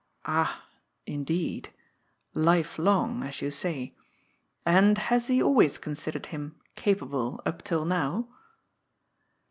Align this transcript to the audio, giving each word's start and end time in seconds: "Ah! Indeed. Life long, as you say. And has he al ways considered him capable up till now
"Ah! 0.41 0.63
Indeed. 1.05 1.71
Life 2.33 2.79
long, 2.79 3.21
as 3.21 3.39
you 3.39 3.51
say. 3.51 3.95
And 4.65 4.97
has 4.97 5.27
he 5.27 5.41
al 5.41 5.53
ways 5.53 5.77
considered 5.77 6.25
him 6.25 6.59
capable 6.75 7.39
up 7.45 7.61
till 7.61 7.85
now 7.85 8.27